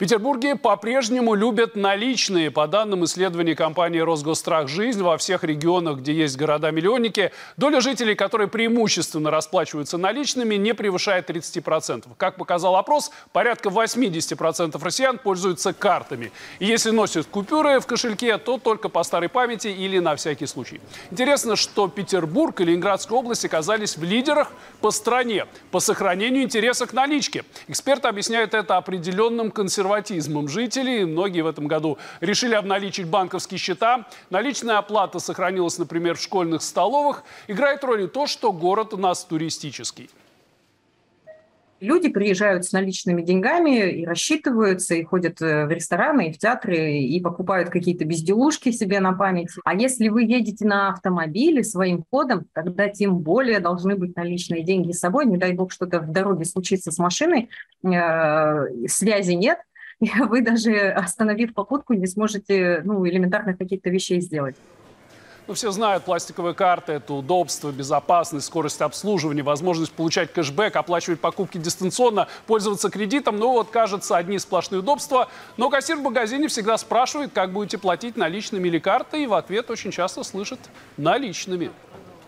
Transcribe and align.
Петербурге 0.00 0.56
по-прежнему 0.56 1.34
любят 1.34 1.76
наличные. 1.76 2.50
По 2.50 2.66
данным 2.66 3.04
исследований 3.04 3.54
компании 3.54 3.98
«Росгосстрах 3.98 4.66
Жизнь», 4.66 5.02
во 5.02 5.18
всех 5.18 5.44
регионах, 5.44 5.98
где 5.98 6.14
есть 6.14 6.38
города-миллионники, 6.38 7.32
доля 7.58 7.82
жителей, 7.82 8.14
которые 8.14 8.48
преимущественно 8.48 9.30
расплачиваются 9.30 9.98
наличными, 9.98 10.54
не 10.54 10.72
превышает 10.72 11.28
30%. 11.28 12.06
Как 12.16 12.36
показал 12.36 12.76
опрос, 12.76 13.10
порядка 13.34 13.68
80% 13.68 14.82
россиян 14.82 15.18
пользуются 15.18 15.74
картами. 15.74 16.32
И 16.60 16.64
если 16.64 16.92
носят 16.92 17.26
купюры 17.26 17.78
в 17.78 17.84
кошельке, 17.84 18.38
то 18.38 18.56
только 18.56 18.88
по 18.88 19.02
старой 19.02 19.28
памяти 19.28 19.68
или 19.68 19.98
на 19.98 20.16
всякий 20.16 20.46
случай. 20.46 20.80
Интересно, 21.10 21.56
что 21.56 21.88
Петербург 21.88 22.58
и 22.62 22.64
Ленинградская 22.64 23.18
область 23.18 23.44
оказались 23.44 23.98
в 23.98 24.02
лидерах 24.02 24.50
по 24.80 24.92
стране 24.92 25.44
по 25.70 25.78
сохранению 25.78 26.44
интереса 26.44 26.86
к 26.86 26.94
наличке. 26.94 27.44
Эксперты 27.68 28.08
объясняют 28.08 28.54
это 28.54 28.78
определенным 28.78 29.50
консервативным 29.50 29.89
консерватизмом 29.90 30.48
жителей. 30.48 31.04
Многие 31.04 31.42
в 31.42 31.46
этом 31.46 31.66
году 31.66 31.98
решили 32.20 32.54
обналичить 32.54 33.06
банковские 33.06 33.58
счета. 33.58 34.06
Наличная 34.30 34.78
оплата 34.78 35.18
сохранилась, 35.18 35.78
например, 35.78 36.16
в 36.16 36.20
школьных 36.20 36.62
столовых. 36.62 37.24
Играет 37.48 37.82
роль 37.84 38.04
и 38.04 38.06
то, 38.06 38.26
что 38.26 38.52
город 38.52 38.94
у 38.94 38.96
нас 38.96 39.24
туристический. 39.24 40.10
Люди 41.80 42.10
приезжают 42.10 42.66
с 42.66 42.72
наличными 42.72 43.22
деньгами 43.22 43.90
и 43.90 44.04
рассчитываются, 44.04 44.94
и 44.94 45.02
ходят 45.02 45.40
э, 45.40 45.64
в 45.64 45.70
рестораны, 45.70 46.28
и 46.28 46.32
в 46.32 46.36
театры, 46.36 46.98
и 46.98 47.18
покупают 47.22 47.70
какие-то 47.70 48.04
безделушки 48.04 48.70
себе 48.70 49.00
на 49.00 49.14
память. 49.14 49.48
А 49.64 49.74
если 49.74 50.08
вы 50.10 50.24
едете 50.24 50.66
на 50.66 50.90
автомобиле 50.90 51.64
своим 51.64 52.04
ходом, 52.10 52.44
тогда 52.52 52.88
тем 52.88 53.20
более 53.20 53.60
должны 53.60 53.96
быть 53.96 54.14
наличные 54.14 54.62
деньги 54.62 54.92
с 54.92 55.00
собой. 55.00 55.24
Не 55.24 55.38
дай 55.38 55.54
бог 55.54 55.72
что-то 55.72 56.00
в 56.00 56.12
дороге 56.12 56.44
случится 56.44 56.92
с 56.92 56.98
машиной, 56.98 57.48
э, 57.82 58.86
связи 58.86 59.32
нет, 59.32 59.60
вы 60.28 60.42
даже 60.42 60.90
остановив 60.90 61.54
попутку 61.54 61.94
не 61.94 62.06
сможете 62.06 62.82
ну, 62.84 63.06
элементарных 63.06 63.58
каких-то 63.58 63.90
вещей 63.90 64.20
сделать. 64.20 64.56
Ну, 65.46 65.54
все 65.54 65.72
знают, 65.72 66.04
пластиковые 66.04 66.54
карты– 66.54 66.92
это 66.94 67.12
удобство, 67.12 67.72
безопасность, 67.72 68.46
скорость 68.46 68.80
обслуживания, 68.82 69.42
возможность 69.42 69.90
получать 69.90 70.32
кэшбэк, 70.32 70.76
оплачивать 70.76 71.18
покупки 71.18 71.58
дистанционно, 71.58 72.28
пользоваться 72.46 72.88
кредитом. 72.88 73.36
Ну 73.38 73.50
вот, 73.52 73.70
кажется, 73.70 74.16
одни 74.16 74.38
сплошные 74.38 74.78
удобства. 74.78 75.28
Но 75.56 75.68
кассир 75.68 75.96
в 75.96 76.02
магазине 76.02 76.46
всегда 76.46 76.78
спрашивает, 76.78 77.32
как 77.34 77.52
будете 77.52 77.78
платить 77.78 78.16
наличными 78.16 78.68
или 78.68 78.78
картой, 78.78 79.24
и 79.24 79.26
в 79.26 79.34
ответ 79.34 79.70
очень 79.70 79.90
часто 79.90 80.22
слышит 80.22 80.60
«наличными». 80.96 81.72